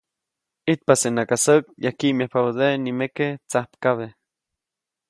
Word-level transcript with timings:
ʼIjtpasenaka 0.65 1.35
säk, 1.45 1.63
yajkkiʼmyajpabädeʼe 1.83 2.75
nimeke 2.83 3.27
tsajpkabe. 3.49 4.07